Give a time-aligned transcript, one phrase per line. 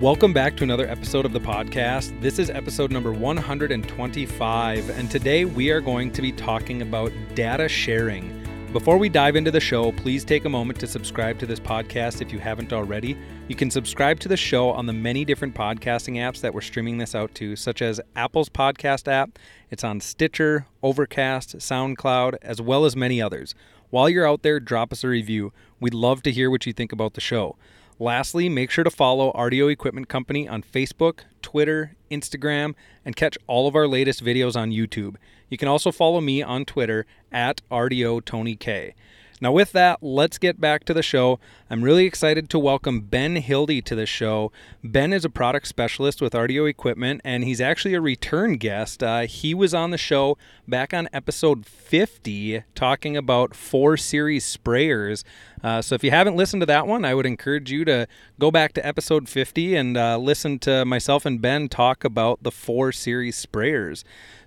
[0.00, 2.20] Welcome back to another episode of the podcast.
[2.20, 7.68] This is episode number 125, and today we are going to be talking about data
[7.68, 8.42] sharing.
[8.72, 12.20] Before we dive into the show, please take a moment to subscribe to this podcast
[12.20, 13.16] if you haven't already.
[13.46, 16.98] You can subscribe to the show on the many different podcasting apps that we're streaming
[16.98, 19.38] this out to, such as Apple's podcast app,
[19.70, 23.54] it's on Stitcher, Overcast, SoundCloud, as well as many others.
[23.90, 25.52] While you're out there, drop us a review.
[25.78, 27.54] We'd love to hear what you think about the show.
[28.00, 33.68] Lastly, make sure to follow RDO Equipment Company on Facebook, Twitter, Instagram, and catch all
[33.68, 35.14] of our latest videos on YouTube.
[35.48, 38.94] You can also follow me on Twitter at RDO Tony K.
[39.40, 41.40] Now, with that, let's get back to the show.
[41.68, 44.52] I'm really excited to welcome Ben Hildy to the show.
[44.84, 49.02] Ben is a product specialist with RDO Equipment, and he's actually a return guest.
[49.02, 55.24] Uh, he was on the show back on episode 50 talking about 4 Series sprayers.
[55.64, 58.06] Uh, so if you haven't listened to that one, I would encourage you to
[58.38, 62.52] go back to episode 50 and uh, listen to myself and Ben talk about the
[62.52, 64.04] 4 Series sprayers.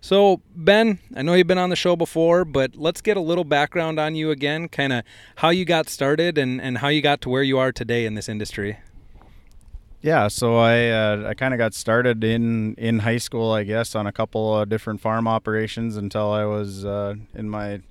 [0.08, 3.44] So, Ben, I know you've been on the show before, but let's get a little
[3.44, 5.04] background on you again, kind of
[5.36, 8.14] how you got started and, and how you got to where you are today in
[8.14, 8.78] this industry.
[10.02, 13.96] Yeah, so I uh, I kind of got started in in high school, I guess,
[13.96, 17.82] on a couple of different farm operations until I was uh, in my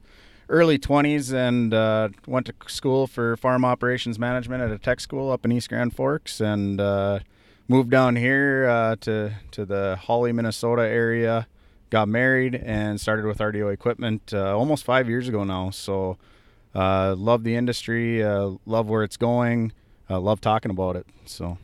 [0.49, 5.31] early 20s and uh, went to school for farm operations management at a tech school
[5.31, 7.19] up in East Grand Forks and uh,
[7.69, 11.47] moved down here uh, to to the Hawley, Minnesota area
[11.97, 15.71] got married and started with RDO equipment uh, almost five years ago now.
[15.71, 16.19] So,
[16.75, 19.73] uh, love the industry, uh, love where it's going,
[20.11, 21.07] uh, love talking about it.
[21.25, 21.57] So,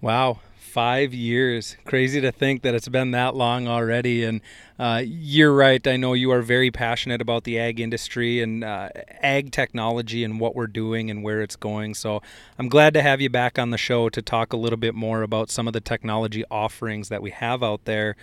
[0.00, 0.38] wow,
[0.70, 1.76] five years.
[1.84, 4.24] Crazy to think that it's been that long already.
[4.24, 4.40] And
[4.78, 5.84] uh, you're right.
[5.86, 10.38] I know you are very passionate about the ag industry and uh, ag technology and
[10.38, 11.94] what we're doing and where it's going.
[11.94, 12.22] So
[12.58, 15.22] I'm glad to have you back on the show to talk a little bit more
[15.22, 18.16] about some of the technology offerings that we have out there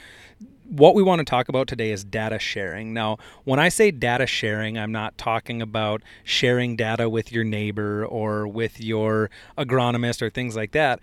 [0.69, 2.93] what we want to talk about today is data sharing.
[2.93, 8.05] Now, when I say data sharing, I'm not talking about sharing data with your neighbor
[8.05, 10.99] or with your agronomist or things like that.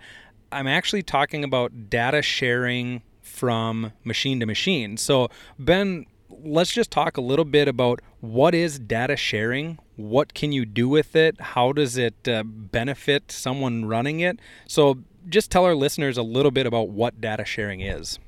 [0.51, 4.97] I'm actually talking about data sharing from machine to machine.
[4.97, 5.29] So,
[5.59, 9.79] Ben, let's just talk a little bit about what is data sharing?
[9.95, 11.39] What can you do with it?
[11.39, 14.39] How does it uh, benefit someone running it?
[14.67, 18.19] So, just tell our listeners a little bit about what data sharing is.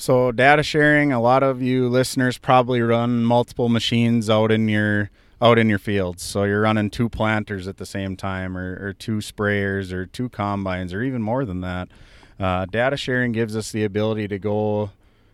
[0.00, 5.10] So data sharing, a lot of you listeners probably run multiple machines out in your
[5.40, 6.22] out in your fields.
[6.22, 10.28] So you're running two planters at the same time, or, or two sprayers, or two
[10.28, 11.88] combines, or even more than that.
[12.38, 14.90] Uh, data sharing gives us the ability to go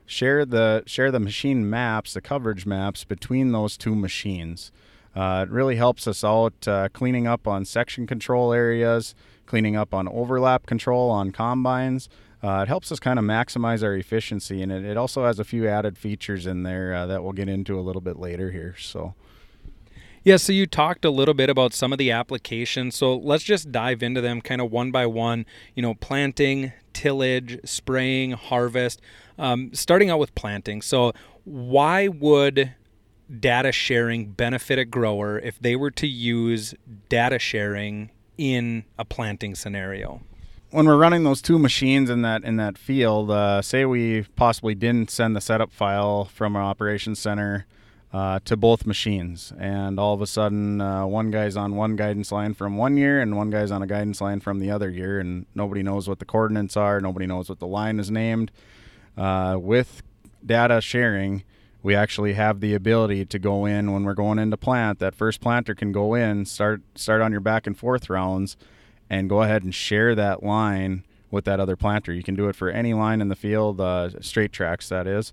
[0.06, 4.72] share the share the machine maps, the coverage maps between those two machines.
[5.14, 9.14] Uh, it really helps us out uh, cleaning up on section control areas,
[9.46, 12.08] cleaning up on overlap control on combines.
[12.42, 15.44] Uh, it helps us kind of maximize our efficiency, and it, it, also has a
[15.44, 18.74] few added features in there uh, that we'll get into a little bit later here.
[18.78, 19.14] So,
[20.24, 22.96] yeah, so you talked a little bit about some of the applications.
[22.96, 25.44] So let's just dive into them kind of one by one.
[25.74, 29.02] You know, planting, tillage, spraying, harvest.
[29.38, 30.80] Um, starting out with planting.
[30.80, 31.12] So,
[31.44, 32.74] why would
[33.40, 36.74] data sharing benefit a grower if they were to use
[37.08, 40.22] data sharing in a planting scenario?
[40.70, 44.74] when we're running those two machines in that in that field, uh, say we possibly
[44.74, 47.64] didn't send the setup file from our operations center
[48.14, 52.30] uh, to both machines, and all of a sudden uh, one guy's on one guidance
[52.30, 55.18] line from one year and one guy's on a guidance line from the other year,
[55.18, 58.52] and nobody knows what the coordinates are, nobody knows what the line is named.
[59.16, 60.00] Uh, with
[60.46, 61.42] data sharing,
[61.82, 65.00] we actually have the ability to go in when we're going into plant.
[65.00, 68.56] That first planter can go in, start start on your back and forth rounds
[69.10, 71.02] and go ahead and share that line
[71.32, 72.12] with that other planter.
[72.12, 75.32] You can do it for any line in the field, uh, straight tracks that is,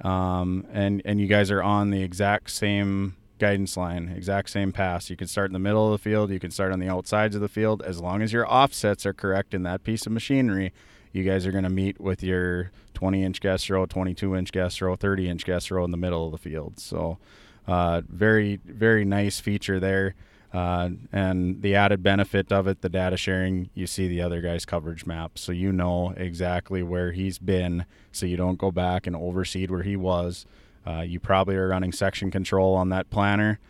[0.00, 5.10] um, and and you guys are on the exact same guidance line, exact same pass.
[5.10, 7.34] You can start in the middle of the field, you can start on the outsides
[7.34, 10.72] of the field, as long as your offsets are correct in that piece of machinery.
[11.12, 14.80] You guys are going to meet with your 20 inch guess row, 22 inch guess
[14.80, 16.78] row, 30 inch guess row in the middle of the field.
[16.78, 17.18] So,
[17.66, 20.14] uh, very very nice feature there.
[20.52, 24.66] Uh, and the added benefit of it, the data sharing, you see the other guy's
[24.66, 25.38] coverage map.
[25.38, 27.86] So you know exactly where he's been.
[28.10, 30.44] So you don't go back and overseed where he was.
[30.86, 33.60] Uh, you probably are running section control on that planter.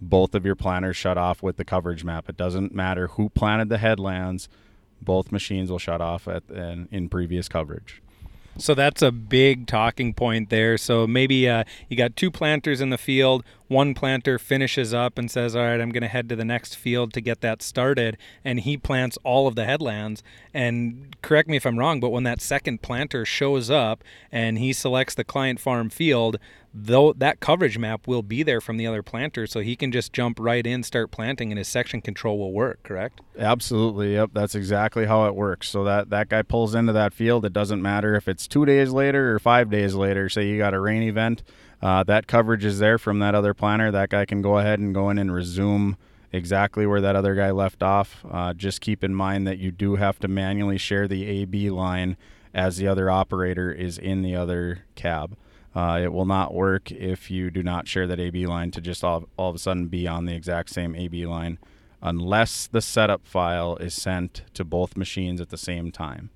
[0.00, 2.28] Both of your planters shut off with the coverage map.
[2.28, 4.48] It doesn't matter who planted the headlands.
[5.00, 8.01] Both machines will shut off at in, in previous coverage.
[8.58, 10.76] So that's a big talking point there.
[10.76, 13.44] So maybe uh, you got two planters in the field.
[13.68, 16.76] One planter finishes up and says, All right, I'm going to head to the next
[16.76, 18.18] field to get that started.
[18.44, 20.22] And he plants all of the headlands.
[20.52, 24.72] And correct me if I'm wrong, but when that second planter shows up and he
[24.72, 26.38] selects the client farm field,
[26.74, 30.12] though that coverage map will be there from the other planter so he can just
[30.12, 33.20] jump right in start planting and his section control will work correct?
[33.38, 35.68] Absolutely yep that's exactly how it works.
[35.68, 38.90] So that that guy pulls into that field it doesn't matter if it's two days
[38.90, 41.42] later or five days later say you got a rain event
[41.82, 44.94] uh, that coverage is there from that other planter that guy can go ahead and
[44.94, 45.96] go in and resume
[46.32, 48.24] exactly where that other guy left off.
[48.30, 52.16] Uh, just keep in mind that you do have to manually share the ab line
[52.54, 55.36] as the other operator is in the other cab
[55.74, 59.02] uh, it will not work if you do not share that AB line to just
[59.02, 61.58] all, all of a sudden be on the exact same AB line
[62.02, 66.30] unless the setup file is sent to both machines at the same time.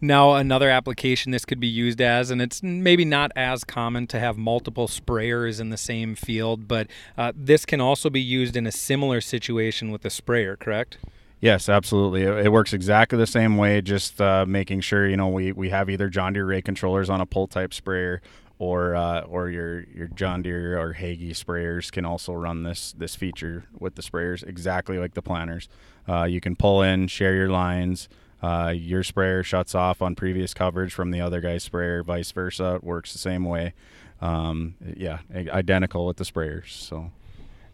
[0.00, 4.18] Now, another application this could be used as, and it's maybe not as common to
[4.18, 8.66] have multiple sprayers in the same field, but uh, this can also be used in
[8.66, 10.98] a similar situation with a sprayer, correct?
[11.40, 12.22] Yes, absolutely.
[12.22, 13.80] It, it, works exactly the same way.
[13.80, 17.20] Just uh, making sure you know we, we have either John Deere rate controllers on
[17.20, 18.22] a pull type sprayer,
[18.58, 23.16] or uh, or your your John Deere or Hagie sprayers can also run this this
[23.16, 25.68] feature with the sprayers exactly like the planters.
[26.08, 28.08] Uh, you can pull in, share your lines.
[28.42, 32.74] Uh, your sprayer shuts off on previous coverage from the other guy's sprayer, vice versa.
[32.76, 33.72] It works the same way.
[34.20, 36.68] Um, yeah, identical with the sprayers.
[36.68, 37.10] So.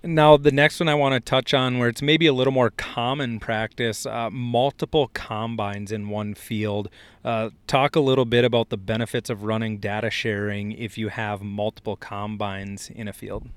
[0.03, 2.71] Now, the next one I want to touch on, where it's maybe a little more
[2.71, 6.89] common practice, uh, multiple combines in one field.
[7.23, 11.43] Uh, talk a little bit about the benefits of running data sharing if you have
[11.43, 13.51] multiple combines in a field.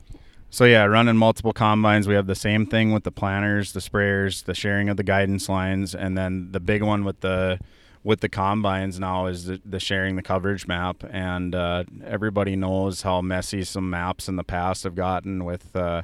[0.49, 4.43] So yeah, running multiple combines, we have the same thing with the planters, the sprayers,
[4.43, 7.57] the sharing of the guidance lines, and then the big one with the
[8.03, 11.05] with the combines now is the, the sharing the coverage map.
[11.09, 16.01] And uh, everybody knows how messy some maps in the past have gotten with uh,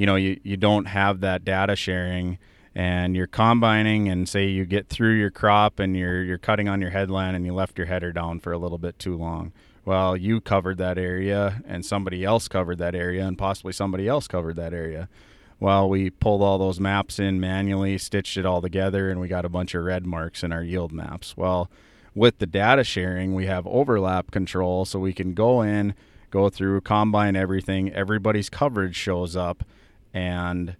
[0.00, 2.38] you know you, you don't have that data sharing
[2.74, 6.80] and you're combining and say you get through your crop and you're you're cutting on
[6.80, 9.52] your headland and you left your header down for a little bit too long.
[9.84, 14.26] Well you covered that area and somebody else covered that area and possibly somebody else
[14.26, 15.10] covered that area.
[15.58, 19.44] Well we pulled all those maps in manually stitched it all together and we got
[19.44, 21.36] a bunch of red marks in our yield maps.
[21.36, 21.70] Well
[22.14, 25.94] with the data sharing we have overlap control so we can go in
[26.30, 27.92] go through combine everything.
[27.92, 29.62] Everybody's coverage shows up
[30.12, 30.76] and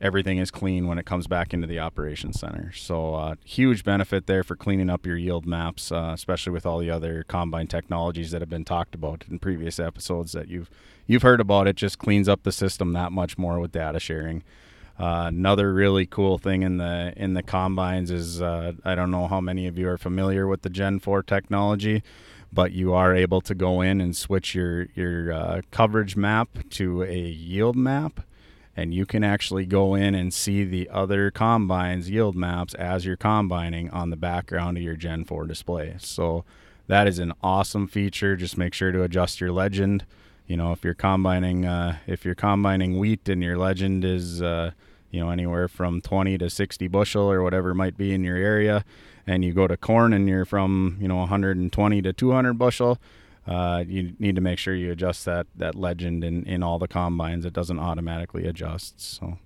[0.00, 2.72] everything is clean when it comes back into the operations center.
[2.72, 6.78] So uh, huge benefit there for cleaning up your yield maps, uh, especially with all
[6.78, 10.70] the other combine technologies that have been talked about in previous episodes that you've
[11.06, 11.66] you've heard about.
[11.66, 14.42] It just cleans up the system that much more with data sharing.
[14.98, 19.26] Uh, another really cool thing in the in the combines is uh, I don't know
[19.26, 22.02] how many of you are familiar with the Gen 4 technology,
[22.52, 27.02] but you are able to go in and switch your your uh, coverage map to
[27.04, 28.20] a yield map
[28.76, 33.16] and you can actually go in and see the other combines yield maps as you're
[33.16, 35.94] combining on the background of your Gen 4 display.
[35.98, 36.44] So
[36.86, 38.36] that is an awesome feature.
[38.36, 40.04] Just make sure to adjust your legend.
[40.46, 44.72] You know, if you're combining uh, if you're combining wheat and your legend is uh,
[45.10, 48.84] you know anywhere from 20 to 60 bushel or whatever might be in your area,
[49.26, 52.98] and you go to corn and you're from you know 120 to 200 bushel,
[53.46, 56.88] uh, you need to make sure you adjust that that legend in, in all the
[56.88, 57.44] combines.
[57.44, 59.00] It doesn't automatically adjust.
[59.00, 59.38] So.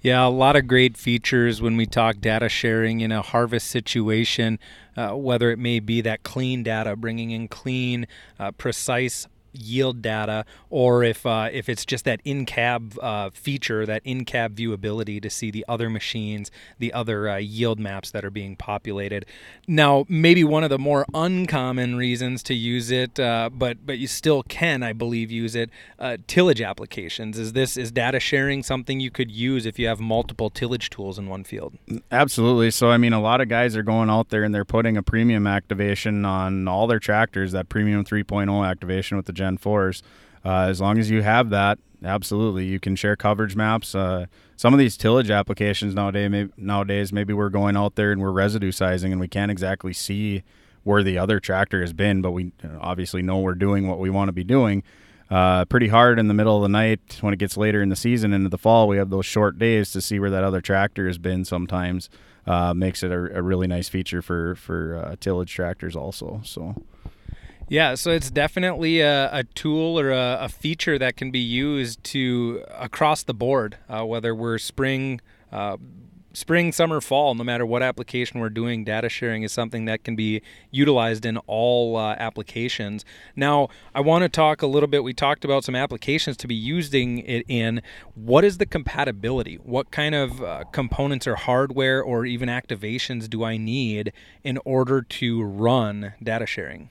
[0.00, 4.58] Yeah, a lot of great features when we talk data sharing in a harvest situation,
[4.96, 8.06] uh, whether it may be that clean data, bringing in clean,
[8.38, 9.26] uh, precise
[9.56, 15.20] yield data, or if uh, if it's just that in-cab uh, feature, that in-cab viewability
[15.22, 19.26] to see the other machines, the other uh, yield maps that are being populated.
[19.66, 24.06] Now, maybe one of the more uncommon reasons to use it, uh, but but you
[24.06, 25.70] still can, I believe, use it.
[25.98, 30.00] Uh, tillage applications is this is data sharing something you could use if you have
[30.00, 31.74] multiple tillage tools in one field?
[32.10, 32.70] Absolutely.
[32.70, 35.02] So I mean, a lot of guys are going out there and they're putting a
[35.02, 40.02] premium activation on all their tractors, that premium 3.0 activation with the Gen 4s.
[40.44, 43.94] Uh, as long as you have that, absolutely, you can share coverage maps.
[43.94, 44.26] Uh,
[44.56, 48.30] some of these tillage applications nowadays, maybe, nowadays, maybe we're going out there and we're
[48.30, 50.42] residue sizing and we can't exactly see
[50.84, 54.28] where the other tractor has been, but we obviously know we're doing what we want
[54.28, 54.82] to be doing.
[55.28, 57.96] Uh, pretty hard in the middle of the night when it gets later in the
[57.96, 58.86] season into the fall.
[58.86, 61.44] We have those short days to see where that other tractor has been.
[61.44, 62.08] Sometimes
[62.46, 66.40] uh, makes it a, a, really nice feature for for uh, tillage tractors also.
[66.44, 66.80] So
[67.68, 72.02] Yeah, so it's definitely a, a tool or a, a, feature that can be used
[72.04, 75.20] to across the board, uh, whether we're spring,
[75.50, 75.76] uh,
[76.32, 80.14] spring, summer, fall, no matter what application we're doing, data sharing is something that can
[80.14, 83.04] be utilized in all uh, applications.
[83.34, 85.02] Now, I want to talk a little bit.
[85.02, 87.82] We talked about some applications to be using it in.
[88.14, 89.56] What is the compatibility?
[89.56, 94.12] What kind of uh, components or hardware or even activations do I need
[94.44, 96.90] in order to run data sharing?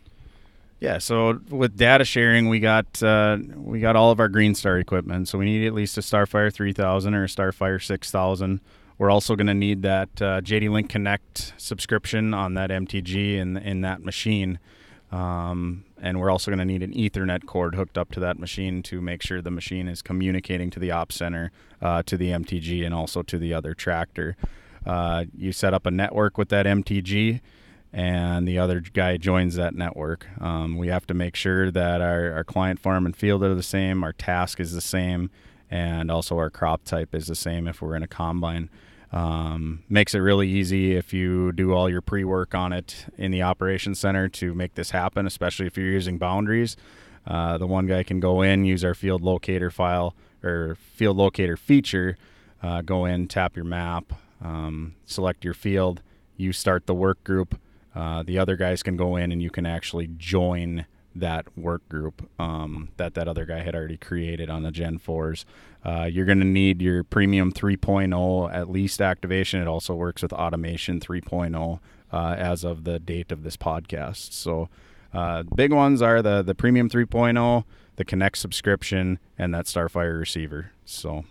[0.79, 4.77] Yeah, so with data sharing, we got uh, we got all of our Green Star
[4.77, 5.27] equipment.
[5.27, 8.60] So we need at least a Starfire 3000 or a Starfire 6000
[8.98, 13.58] we're also going to need that uh, JD Link Connect subscription on that MTG in
[13.58, 14.60] in that machine,
[15.12, 18.82] um, and we're also going to need an Ethernet cord hooked up to that machine
[18.84, 21.51] to make sure the machine is communicating to the op center,
[21.82, 24.38] uh, to the MTG, and also to the other tractor.
[24.86, 27.41] Uh, you set up a network with that MTG,
[27.95, 30.27] and the other guy joins that network.
[30.41, 33.63] Um, we have to make sure that our, our client farm and field are the
[33.63, 35.29] same, our task is the same,
[35.71, 38.69] and also our crop type is the same if we're in a combine.
[39.13, 43.43] Um, makes it really easy if you do all your pre-work on it in the
[43.43, 46.75] operations center to make this happen, especially if you're using boundaries.
[47.25, 51.55] Uh, the one guy can go in, use our field locator file or field locator
[51.55, 52.17] feature,
[52.61, 54.11] uh, go in, tap your map,
[54.43, 56.01] um, select your field,
[56.35, 57.57] you start the work group.
[57.95, 60.85] Uh, the other guys can go in and you can actually join
[61.15, 65.45] that work group um, that that other guy had already created on the Gen 4s.
[65.83, 69.61] Uh, you're going to need your Premium 3.0 at least activation.
[69.61, 71.79] It also works with Automation 3.0
[72.11, 74.33] uh, as of the date of this podcast.
[74.33, 74.67] So,
[75.13, 77.63] uh, big ones are the the Premium 3.0,
[77.95, 80.71] the Connect subscription, and that Starfire receiver.
[80.83, 81.23] So.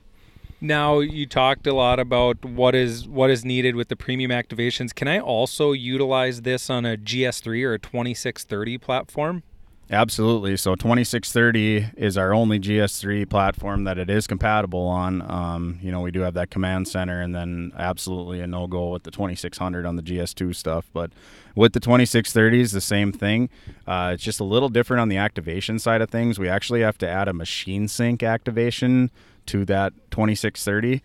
[0.65, 4.95] Now you talked a lot about what is what is needed with the premium activations.
[4.95, 9.43] Can I also utilize this on a GS3 or a 2630 platform?
[9.91, 10.57] Absolutely.
[10.57, 15.21] So 2630 is our only GS3 platform that it is compatible on.
[15.31, 18.89] Um, you know, we do have that command center, and then absolutely a no go
[18.91, 20.89] with the 2600 on the GS2 stuff.
[20.95, 21.11] But
[21.55, 23.51] with the 2630s, the same thing.
[23.87, 26.39] Uh, it's just a little different on the activation side of things.
[26.39, 29.11] We actually have to add a machine sync activation
[29.47, 31.03] to that 2630.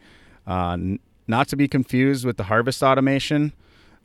[0.47, 3.51] Uh, n- not to be confused with the harvest automation.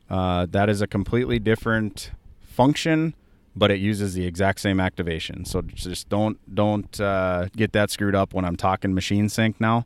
[0.09, 3.15] Uh, that is a completely different function
[3.55, 5.45] but it uses the exact same activation.
[5.45, 9.85] So just don't don't uh, get that screwed up when I'm talking machine sync now.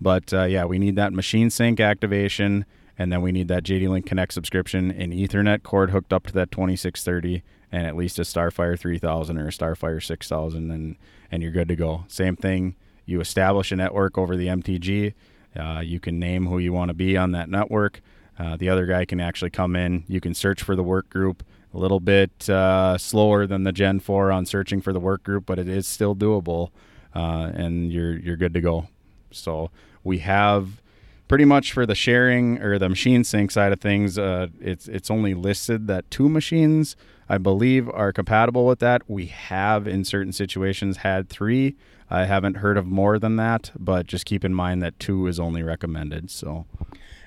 [0.00, 2.64] But uh, yeah, we need that machine sync activation,
[2.98, 6.32] and then we need that JD Link Connect subscription and Ethernet cord hooked up to
[6.34, 10.96] that 2630, and at least a Starfire 3000 or a Starfire 6000, and
[11.30, 12.04] and you're good to go.
[12.08, 12.76] Same thing.
[13.04, 15.14] You establish a network over the MTG.
[15.58, 18.00] Uh, you can name who you want to be on that network.
[18.38, 20.04] Uh, the other guy can actually come in.
[20.06, 24.00] You can search for the work group a little bit uh, slower than the Gen
[24.00, 26.70] 4 on searching for the work group, but it is still doable,
[27.14, 28.88] uh, and you're you're good to go.
[29.30, 29.70] So
[30.02, 30.82] we have
[31.28, 34.18] pretty much for the sharing or the machine sync side of things.
[34.18, 36.96] Uh, it's it's only listed that two machines,
[37.28, 39.02] I believe, are compatible with that.
[39.08, 41.76] We have in certain situations had three.
[42.12, 45.38] I haven't heard of more than that, but just keep in mind that two is
[45.38, 46.30] only recommended.
[46.30, 46.66] So.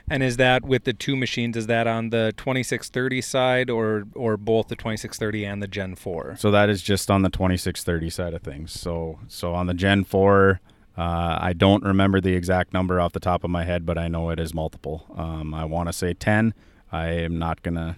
[0.10, 1.55] And is that with the two machines?
[1.55, 6.36] Is that on the 2630 side, or or both the 2630 and the Gen 4?
[6.38, 8.72] So that is just on the 2630 side of things.
[8.72, 10.60] So so on the Gen 4,
[10.98, 11.01] uh,
[11.39, 14.29] I don't remember the exact number off the top of my head, but I know
[14.29, 15.05] it is multiple.
[15.15, 16.53] Um, I want to say 10.
[16.91, 17.95] I am not gonna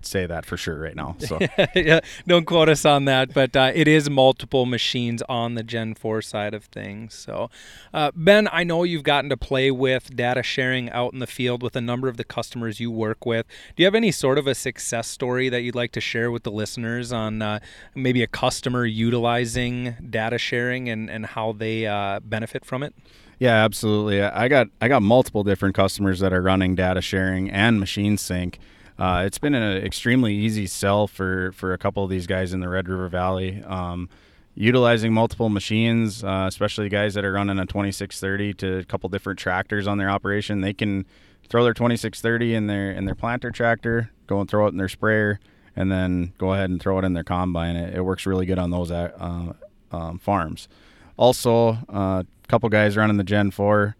[0.00, 1.16] say that for sure right now.
[1.18, 1.38] So
[1.74, 5.94] yeah, don't quote us on that, but uh, it is multiple machines on the Gen
[5.94, 7.14] 4 side of things.
[7.14, 7.50] So,
[7.92, 11.62] uh, Ben, I know you've gotten to play with data sharing out in the field
[11.62, 13.46] with a number of the customers you work with.
[13.76, 16.42] Do you have any sort of a success story that you'd like to share with
[16.42, 17.60] the listeners on uh,
[17.94, 22.94] maybe a customer utilizing data sharing and, and how they uh, benefit from it?
[23.40, 24.22] Yeah, absolutely.
[24.22, 28.58] I got I got multiple different customers that are running data sharing and machine sync
[29.00, 32.60] uh, it's been an extremely easy sell for for a couple of these guys in
[32.60, 33.62] the Red River Valley.
[33.64, 34.10] Um,
[34.54, 39.38] utilizing multiple machines, uh, especially guys that are running a 2630 to a couple different
[39.38, 41.06] tractors on their operation, they can
[41.48, 44.88] throw their 2630 in their in their planter tractor, go and throw it in their
[44.88, 45.40] sprayer,
[45.74, 47.76] and then go ahead and throw it in their combine.
[47.76, 49.54] It, it works really good on those uh,
[49.90, 50.68] um, farms.
[51.16, 53.96] Also, a uh, couple guys running the Gen 4.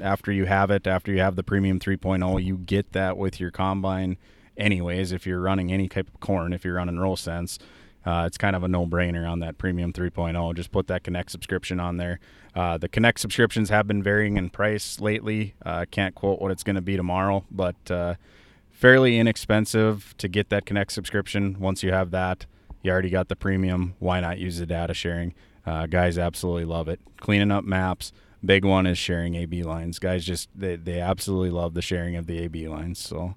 [0.00, 3.50] After you have it, after you have the Premium 3.0, you get that with your
[3.50, 4.16] combine
[4.56, 5.12] anyways.
[5.12, 7.58] If you're running any type of corn, if you're running RowSense,
[8.04, 10.54] uh, it's kind of a no-brainer on that Premium 3.0.
[10.54, 12.20] Just put that Connect subscription on there.
[12.54, 15.54] Uh, the Connect subscriptions have been varying in price lately.
[15.64, 18.14] Uh, can't quote what it's going to be tomorrow, but uh,
[18.70, 21.58] fairly inexpensive to get that Connect subscription.
[21.60, 22.46] Once you have that,
[22.82, 23.94] you already got the premium.
[23.98, 25.34] Why not use the data sharing?
[25.66, 27.00] Uh, guys absolutely love it.
[27.18, 28.12] Cleaning up maps.
[28.44, 29.98] Big one is sharing AB lines.
[29.98, 32.98] Guys just they, they absolutely love the sharing of the AB lines.
[32.98, 33.34] So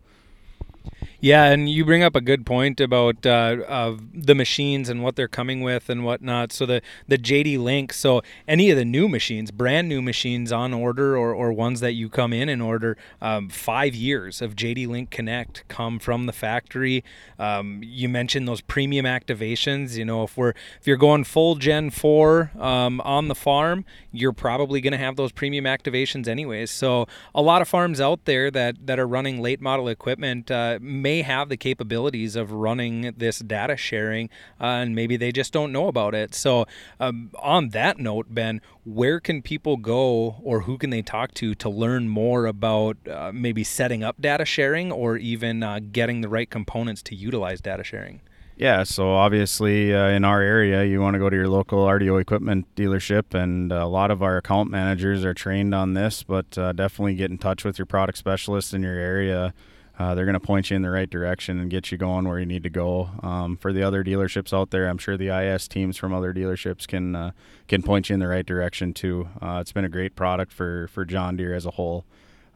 [1.21, 5.15] yeah, and you bring up a good point about uh, uh, the machines and what
[5.15, 6.51] they're coming with and whatnot.
[6.51, 7.93] So the the JD Link.
[7.93, 11.93] So any of the new machines, brand new machines on order, or, or ones that
[11.93, 16.33] you come in and order, um, five years of JD Link Connect come from the
[16.33, 17.03] factory.
[17.37, 19.95] Um, you mentioned those premium activations.
[19.97, 24.33] You know, if we're if you're going full Gen four um, on the farm, you're
[24.33, 26.71] probably going to have those premium activations anyways.
[26.71, 30.49] So a lot of farms out there that that are running late model equipment.
[30.49, 35.51] Uh, may have the capabilities of running this data sharing, uh, and maybe they just
[35.51, 36.35] don't know about it.
[36.35, 36.65] So,
[36.99, 41.55] um, on that note, Ben, where can people go or who can they talk to
[41.55, 46.29] to learn more about uh, maybe setting up data sharing or even uh, getting the
[46.29, 48.21] right components to utilize data sharing?
[48.61, 52.21] Yeah, so obviously uh, in our area, you want to go to your local RDO
[52.21, 56.21] equipment dealership, and a lot of our account managers are trained on this.
[56.21, 59.55] But uh, definitely get in touch with your product specialist in your area
[60.01, 62.39] uh, they're going to point you in the right direction and get you going where
[62.39, 63.11] you need to go.
[63.21, 66.87] Um, for the other dealerships out there, I'm sure the IS teams from other dealerships
[66.87, 67.31] can uh,
[67.67, 69.29] can point you in the right direction too.
[69.39, 72.03] Uh, it's been a great product for for John Deere as a whole.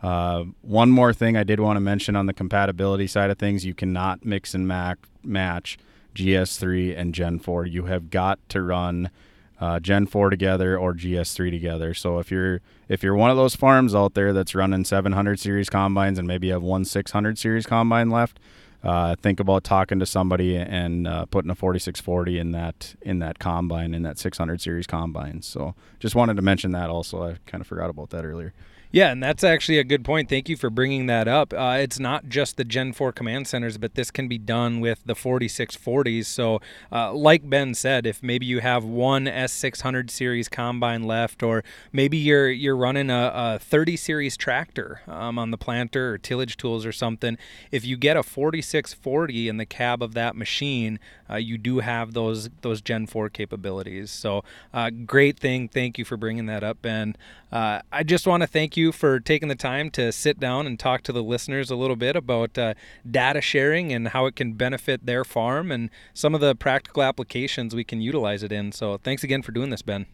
[0.01, 3.63] Uh, one more thing I did want to mention on the compatibility side of things:
[3.63, 5.77] you cannot mix and mac- match
[6.15, 7.67] GS3 and Gen 4.
[7.67, 9.11] You have got to run
[9.59, 11.93] uh, Gen 4 together or GS3 together.
[11.93, 15.69] So if you're if you're one of those farms out there that's running 700 series
[15.69, 18.39] combines and maybe you have one 600 series combine left,
[18.83, 23.39] uh, think about talking to somebody and uh, putting a 4640 in that in that
[23.39, 25.41] combine in that 600 series combine.
[25.41, 27.23] So just wanted to mention that also.
[27.23, 28.53] I kind of forgot about that earlier.
[28.91, 30.29] Yeah, and that's actually a good point.
[30.29, 31.53] Thank you for bringing that up.
[31.53, 35.01] Uh, it's not just the Gen 4 command centers, but this can be done with
[35.05, 36.25] the 4640s.
[36.27, 36.61] So,
[36.91, 42.17] uh, like Ben said, if maybe you have one S600 series combine left, or maybe
[42.17, 46.85] you're you're running a, a 30 series tractor um, on the planter or tillage tools
[46.85, 47.37] or something,
[47.71, 52.13] if you get a 4640 in the cab of that machine, uh, you do have
[52.13, 54.09] those those Gen 4 capabilities.
[54.09, 55.67] So, uh, great thing.
[55.67, 57.15] Thank you for bringing that up, Ben.
[57.51, 60.79] Uh, I just want to thank you for taking the time to sit down and
[60.79, 62.73] talk to the listeners a little bit about uh,
[63.09, 67.75] data sharing and how it can benefit their farm and some of the practical applications
[67.75, 68.71] we can utilize it in.
[68.71, 70.05] So thanks again for doing this, Ben.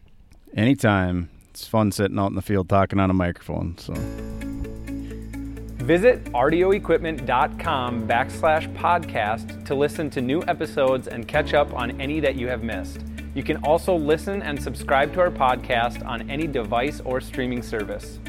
[0.54, 1.30] Anytime.
[1.50, 3.76] It's fun sitting out in the field talking on a microphone.
[3.76, 3.92] So.
[5.82, 12.36] Visit rdoequipment.com backslash podcast to listen to new episodes and catch up on any that
[12.36, 13.00] you have missed.
[13.34, 18.20] You can also listen and subscribe to our podcast on any device or streaming service.